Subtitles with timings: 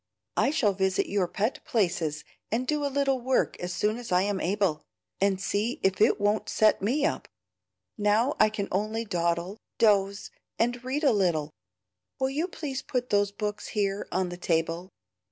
[0.35, 4.23] "I shall visit your pet places and do a little work as soon as I
[4.23, 4.81] am able,
[5.19, 7.27] and see if it won't set me up.
[7.99, 11.51] Now I can only dawdle, doze, and read a little.
[12.19, 14.89] Will you please put those books here on the table?